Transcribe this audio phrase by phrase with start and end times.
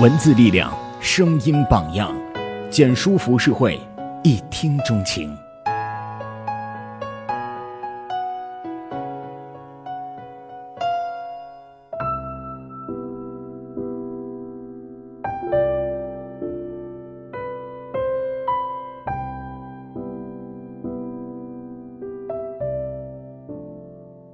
[0.00, 2.10] 文字力量，声音榜样，
[2.70, 3.78] 简书浮世绘，
[4.24, 5.30] 一听钟情。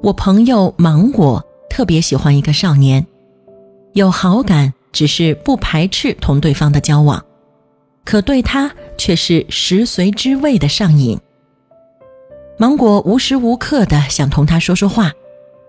[0.00, 3.04] 我朋友芒果特别喜欢一个少年，
[3.94, 7.24] 有好感，只是不排斥同对方的交往，
[8.04, 11.16] 可对他却是食髓知味的上瘾。
[12.58, 15.12] 芒果无时无刻的想同他说说话，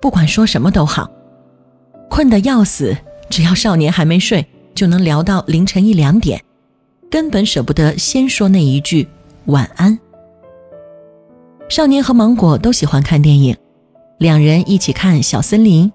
[0.00, 1.10] 不管说什么都好，
[2.08, 2.96] 困得要死，
[3.28, 6.42] 只要少年还没睡，就能聊到凌晨一两点，
[7.10, 9.06] 根本舍不得先说那一句
[9.44, 9.98] 晚安。
[11.68, 13.54] 少年和芒果都喜欢看电影。
[14.16, 15.86] 两人一起看《小森林》，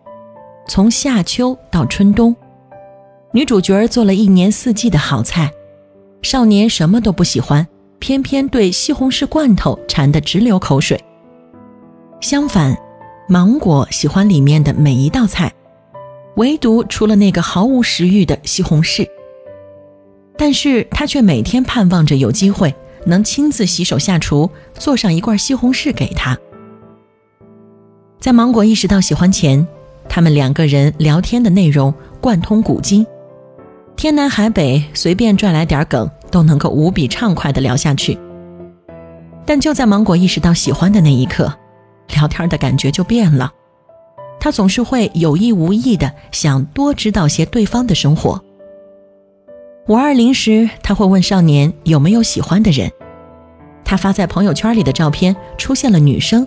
[0.67, 2.35] 从夏秋到春冬，
[3.35, 5.51] 女主角做了一年四季的好菜，
[6.21, 7.67] 少年什么都不喜欢，
[7.97, 11.03] 偏偏对西红柿罐头馋得直流口水。
[12.21, 12.77] 相反，
[13.27, 15.51] 芒果喜欢里面的每一道菜，
[16.35, 19.07] 唯独除了那个毫无食欲的西红柿。
[20.37, 22.71] 但是他却每天盼望着有机会
[23.03, 26.37] 能亲自洗手下厨，做上一罐西红柿给他。
[28.19, 29.67] 在芒果意识到喜欢前，
[30.07, 33.05] 他们两个人聊天的内容贯通古今，
[33.95, 38.17] 天南海北，随便拽来点梗都能够无比畅快地聊下去。
[39.45, 41.53] 但就在芒果意识到喜欢的那一刻，
[42.15, 43.51] 聊天的感觉就变了。
[44.39, 48.43] 他总是会有意无意地想多知道些对方的生活。
[49.87, 52.91] 五二零时，他会问少年有没有喜欢的人，
[53.85, 56.45] 他发在朋友圈里的照片出现了女生。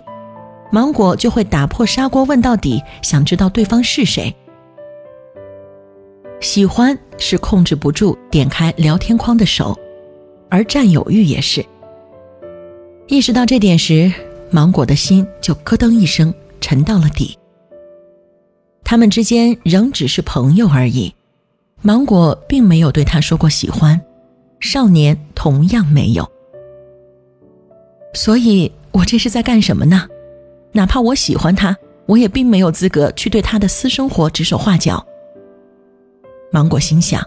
[0.70, 4.34] 芒果就会打破砂锅问到底，想知道对方是谁。
[6.57, 9.79] 喜欢是控制不住点开聊天框的手，
[10.49, 11.63] 而占有欲也是。
[13.09, 14.11] 意识到这点时，
[14.51, 17.36] 芒果的心就咯噔一声沉到了底。
[18.83, 21.14] 他们之间仍只是朋友而已，
[21.83, 24.01] 芒果并没有对他说过喜欢，
[24.59, 26.27] 少年同样没有。
[28.14, 30.09] 所以，我这是在干什么呢？
[30.73, 31.77] 哪怕我喜欢他，
[32.07, 35.07] 我也并没有资格去对他的私生活指手画脚。
[36.52, 37.23] 芒果心想。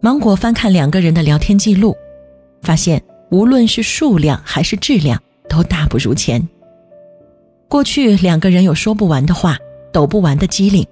[0.00, 1.96] 芒果翻看两个人的聊天记录，
[2.62, 6.48] 发现无论是数量还是质量都大不如前。
[7.68, 9.58] 过去两个人有说不完的话，
[9.92, 10.86] 抖不完的机灵。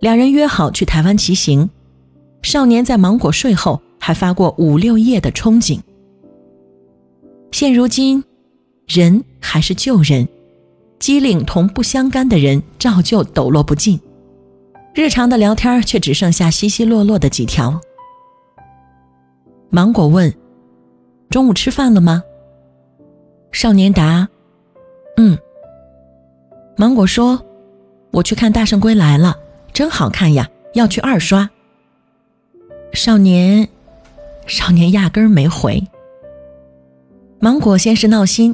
[0.00, 1.68] 两人约好去台湾骑行，
[2.42, 5.80] 少年在芒果睡后还发过五六页的憧憬。
[7.50, 8.24] 现如今。
[8.86, 10.26] 人还是旧人，
[10.98, 14.00] 机灵同不相干的人照旧抖落不尽，
[14.98, 17.80] 日常的聊天却只剩下稀稀落落的几条。
[19.70, 20.34] 芒果问
[21.30, 22.24] ：“中午吃饭了吗？”
[23.52, 24.28] 少年答
[25.16, 25.38] ：“嗯。”
[26.76, 27.40] 芒果说
[28.10, 29.38] ：“我去看《大圣归来》了，
[29.72, 31.48] 真好看呀，要去二刷。”
[32.92, 33.68] 少年，
[34.48, 35.80] 少年压根儿没回。
[37.38, 38.52] 芒果先是闹心。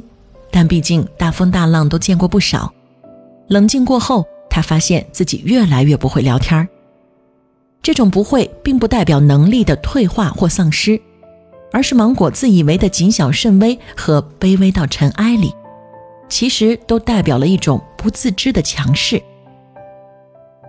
[0.51, 2.71] 但毕竟大风大浪都见过不少，
[3.47, 4.25] 冷静过后，
[4.55, 6.65] 他发现自己越来越不会聊天儿。
[7.83, 10.97] 这种不会，并不代表能力的退化或丧失，
[11.73, 15.53] 而是芒果自以为的谨小慎微和卑微到尘埃里，
[16.29, 19.21] 其实都代表了一种不自知的强势。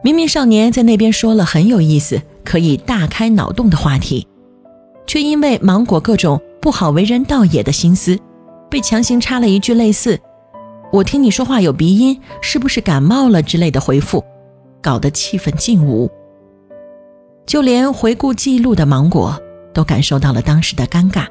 [0.03, 4.27] 明明少年在那边说了很有意思、可以大开脑洞的话题，
[5.07, 8.19] 却因为芒果各种不好为人道也的心思。
[8.69, 10.21] 被强行插了一句类似
[10.93, 14.25] “我听你说话有鼻音，是不是感冒了”之类的回复，
[14.81, 16.11] 搞得气氛尽无。
[17.45, 19.41] 就连回顾记录的芒果
[19.73, 21.27] 都感受到了当时的尴尬。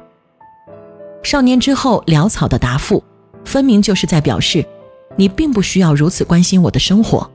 [1.22, 3.02] 少年之后潦草的答复，
[3.44, 4.64] 分明就是在表示
[5.16, 7.28] 你并不需要如此关心我的生活。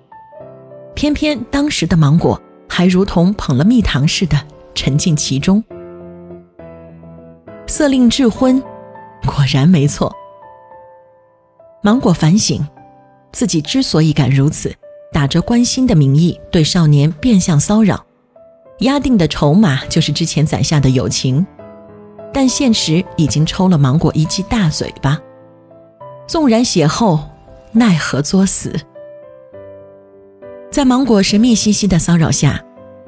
[0.94, 4.38] 偏偏当时的芒果还如同捧了蜜糖似的
[4.74, 5.64] 沉浸其中，
[7.67, 8.62] 色令智昏。
[9.26, 10.12] 果然没错。
[11.83, 12.63] 芒果反省，
[13.31, 14.72] 自己之所以敢如此，
[15.11, 18.05] 打着关心的名义对少年变相骚扰，
[18.81, 21.43] 压定的筹码就是之前攒下的友情，
[22.31, 25.19] 但现实已经抽了芒果一记大嘴巴。
[26.28, 27.19] 纵然血厚，
[27.72, 28.73] 奈何作死。
[30.69, 32.63] 在芒果神秘兮兮的骚扰下，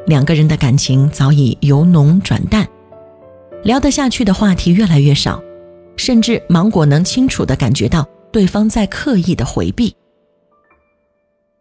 [0.07, 2.67] 两个人的感情早已由浓转淡，
[3.63, 5.39] 聊得下去的话题越来越少。
[5.95, 8.03] 甚至芒果能清楚地感觉到
[8.33, 9.95] 对方在刻意的回避。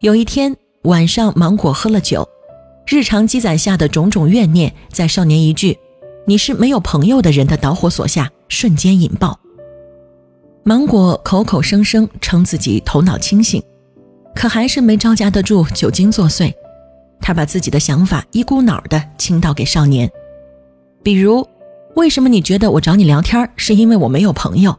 [0.00, 2.26] 有一天晚上，芒果喝了酒，
[2.86, 5.78] 日常积攒下的种种怨念，在少年一句
[6.26, 9.38] “你是没有朋友的人”的导火索下，瞬间引爆。
[10.64, 13.62] 芒果口口声声称自己头脑清醒，
[14.34, 16.52] 可还是没招架得住酒精作祟。
[17.20, 20.10] 他把自己的想法一股脑的倾倒给少年，
[21.02, 21.46] 比如，
[21.96, 24.74] 为什么你觉得我找你聊天是因为我没有朋友？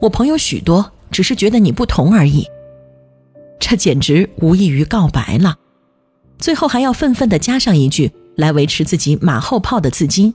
[0.00, 2.44] 我朋友许多，只是觉得你不同而已。
[3.60, 5.56] 这简直无异于告白了。
[6.38, 10.34] 最后还要愤愤地加上一句来维持自己马后炮的自矜。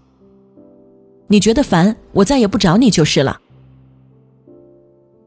[1.27, 3.41] 你觉得烦，我再也不找你就是了。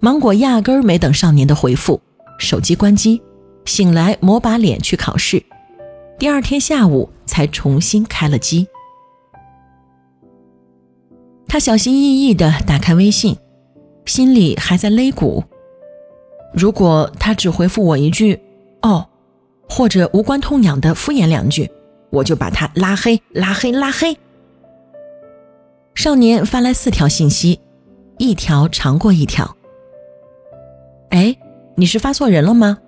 [0.01, 2.01] 芒果压根儿没等少年的回复，
[2.39, 3.21] 手机关机，
[3.67, 5.45] 醒来抹把脸去考试，
[6.19, 8.67] 第二天下午才重新开了机。
[11.47, 13.37] 他小心翼翼地打开微信，
[14.05, 15.43] 心里还在擂鼓。
[16.55, 18.39] 如果他只回复我一句
[18.83, 19.07] “哦”，
[19.69, 21.71] 或者无关痛痒的敷衍两句，
[22.11, 24.17] 我就把他拉黑、拉黑、拉黑。
[25.95, 27.61] 少年发来四条信息，
[28.19, 29.57] 一条长过一条。
[31.11, 31.35] 哎，
[31.75, 32.79] 你是发错人了吗？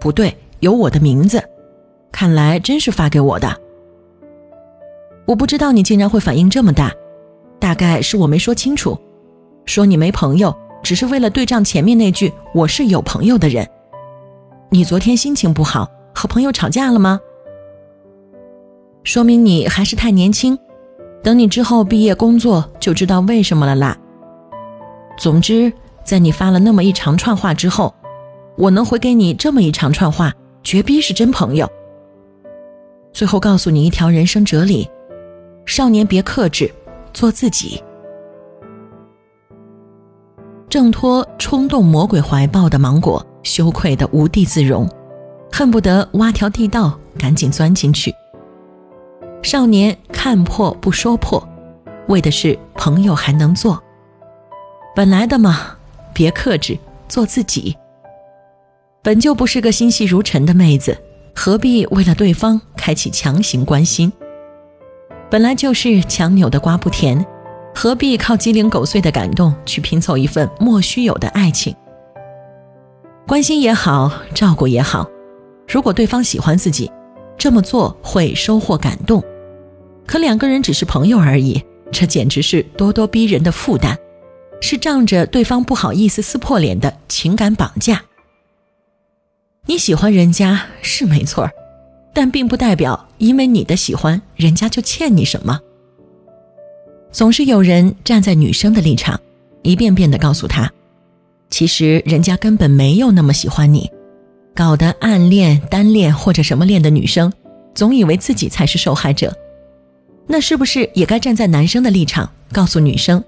[0.00, 1.42] 不对，有我的名字，
[2.12, 3.58] 看来真是发给我的。
[5.26, 6.92] 我不知道你竟然会反应这么大，
[7.58, 8.98] 大概是我没说清楚，
[9.68, 13.68] 说你没朋友，只是为了对仗前面那句“我是有朋友的人”。
[14.72, 17.20] 你昨天心情不好，和朋友吵架了吗？
[19.04, 20.58] 说明你还是太年轻，
[21.22, 23.96] 等你之后毕业工作就知道为什么了啦。
[25.18, 25.70] 总之。
[26.04, 27.94] 在你发了那么一长串话之后，
[28.56, 30.32] 我能回给你这么一长串话，
[30.62, 31.70] 绝逼是真朋友。
[33.12, 34.88] 最后告诉你一条人生哲理：
[35.66, 36.72] 少年别克制，
[37.12, 37.82] 做自己。
[40.68, 44.88] 挣脱冲动魔鬼怀抱的芒果，羞愧的无地自容，
[45.50, 48.14] 恨不得挖条地道赶紧钻进去。
[49.42, 51.42] 少年看破不说破，
[52.08, 53.82] 为的是朋友还能做。
[54.94, 55.74] 本来的嘛。
[56.14, 56.76] 别克制，
[57.06, 57.76] 做自己。
[59.04, 60.98] 本就不是个心细如尘的妹子，
[61.32, 64.12] 何必为了对方开启强行关心？
[65.30, 67.24] 本来就是强扭的瓜不甜，
[67.80, 71.72] 何必靠鸡零狗碎的感动去拼凑一份莫须有的爱情？
[73.24, 75.08] 关心也好，照顾也好，
[75.68, 76.90] 如果对方喜欢自己，
[77.38, 79.22] 这么做会收获感动。
[80.08, 83.96] 可两个人只是朋友而已，这简直是咄咄逼人的负担。
[84.60, 88.02] 是仗着对方不好意思撕破脸的情感绑架。
[89.66, 91.48] 你喜欢人家是没错，
[92.12, 95.60] 但并不代表因为你的喜欢，人家就欠你什么。
[97.10, 99.18] 总是有人站在女生的立场，
[99.62, 100.70] 一遍遍的告诉她，
[101.50, 103.90] 其实人家根本没有那么喜欢你，
[104.54, 107.32] 搞得暗恋、单恋或者什么恋的女生，
[107.74, 109.34] 总以为自己才是受害者。
[110.26, 113.24] 那是不是也该站在男生的立场，告诉女生？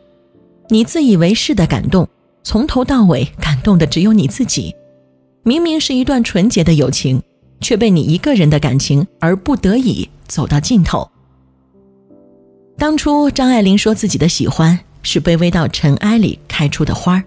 [0.68, 2.06] 你自以为是的感动，
[2.42, 4.74] 从头到尾感动的只有你自己。
[5.42, 7.22] 明明是一段纯洁的友情，
[7.60, 11.10] 却被你一个人的感情而不得已走到尽头。
[12.80, 17.24] 当初张爱玲说自己的喜欢是卑微到尘埃里开出的花儿，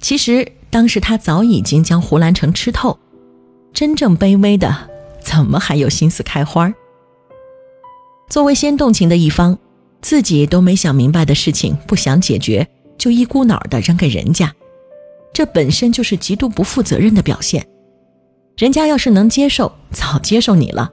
[0.00, 2.98] 其实当时她早已经将胡兰成吃透。
[3.72, 4.90] 真正卑微的，
[5.22, 6.74] 怎么还有心思开花儿？
[8.28, 9.58] 作为先动情的一方。
[10.02, 14.54] 自己都没想明白的事情，不想解决，就一股脑的扔给人家，
[15.32, 17.66] 这本身就是极度不负责任的表现。
[18.58, 20.92] 人家要是能接受，早接受你了，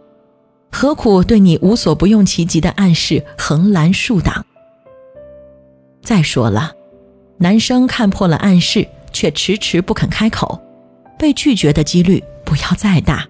[0.71, 4.45] 何苦对你无所不用其极的暗示横拦竖挡？
[6.01, 6.71] 再说了，
[7.37, 10.59] 男生看破了暗示，却迟迟不肯开口，
[11.19, 13.27] 被拒绝的几率不要再大，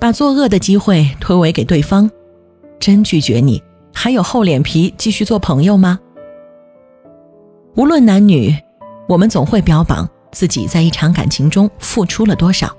[0.00, 2.10] 把作恶的机会推诿给对方，
[2.80, 3.62] 真拒绝你。
[3.94, 6.00] 还有厚脸皮继续做朋友吗？
[7.76, 8.56] 无论男女，
[9.06, 12.74] 我们总会标榜自己在一场感情中付出了多少，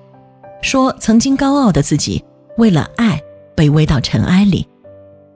[0.61, 2.23] 说曾经高傲的自己
[2.57, 3.21] 为了爱
[3.55, 4.67] 卑微到尘埃里，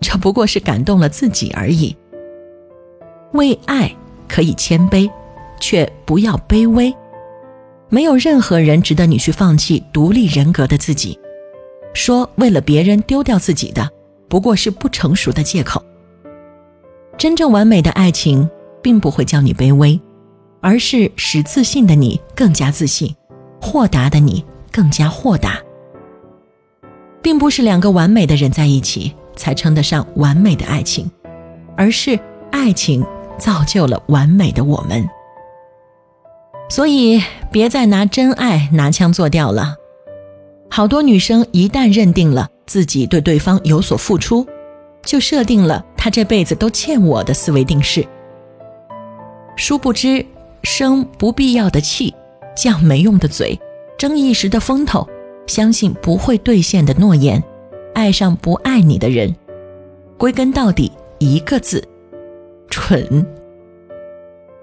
[0.02, 1.96] 这不过是感动了自己而已。
[3.34, 3.94] 为爱
[4.28, 5.10] 可以谦卑，
[5.60, 6.94] 却不要卑微。
[7.90, 11.18] 没有任何人值得你去放弃独立人格的自己，
[11.94, 13.90] 说为了别人丢掉自己的。
[14.30, 15.82] 不过是不成熟的借口。
[17.18, 18.50] 真正完美的爱情，
[18.82, 19.98] 并不会叫你卑微，
[20.60, 23.16] 而是使自信的你更加自信，
[23.62, 25.62] 豁达的你更加豁达。
[27.28, 31.12] 并不是两个完美的人在一起才称得上完美的爱情，
[31.76, 32.18] 而是
[32.54, 33.06] 爱情
[33.38, 35.06] 造就了完美的我们。
[36.70, 39.76] 所以，别再拿真爱拿枪做掉了。
[40.70, 42.48] 好多女生一旦认定了。
[42.66, 44.48] 自己对对方有所付出，
[45.04, 48.08] 就设定了他这辈子都欠我的思维定式。
[49.58, 50.26] 殊不知，
[50.64, 52.16] 生不必要的气，
[52.56, 53.60] 犟没用的嘴，
[53.98, 55.06] 争一时的风头，
[55.48, 57.44] 相信不会兑现的诺言，
[57.96, 59.36] 爱上不爱你的人，
[60.18, 61.84] 归根到底一个字：
[62.70, 63.26] 蠢。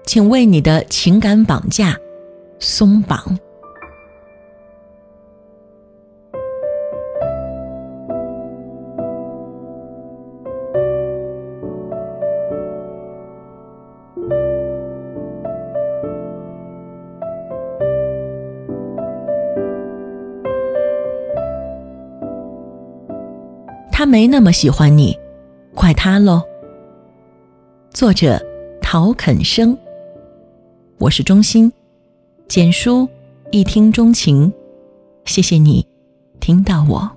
[0.05, 1.97] 请为你的情感绑架
[2.59, 3.37] 松绑。
[24.05, 25.17] 没那么喜欢你，
[25.73, 26.41] 怪他喽。
[27.89, 28.39] 作者：
[28.81, 29.77] 陶肯生。
[30.97, 31.71] 我是钟心，
[32.47, 33.07] 简书
[33.51, 34.51] 一听钟情，
[35.25, 35.85] 谢谢你
[36.39, 37.11] 听到我。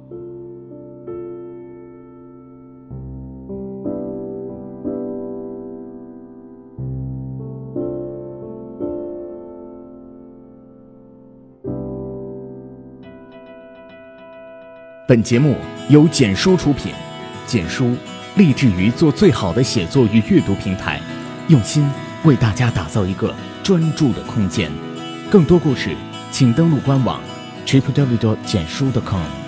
[15.07, 15.55] 本节目
[15.89, 16.93] 由简书出品，
[17.47, 17.97] 简书
[18.37, 21.01] 立志于做最好的写作与阅读平台，
[21.49, 21.89] 用心
[22.25, 24.71] 为大家打造一个专注的空间。
[25.31, 25.97] 更多故事，
[26.31, 27.23] 请登录官网
[27.65, 28.37] tripw.
[28.45, 29.48] 简书 .com。